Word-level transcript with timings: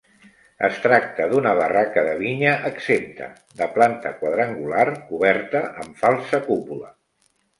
Es 0.67 0.77
tracta 0.85 1.25
d'una 1.33 1.51
barraca 1.59 2.03
de 2.07 2.13
vinya 2.21 2.53
exempta, 2.69 3.27
de 3.61 3.67
planta 3.77 4.13
quadrangular, 4.23 4.87
coberta 5.11 5.61
amb 5.83 6.03
falsa 6.05 6.41
cúpula. 6.49 6.91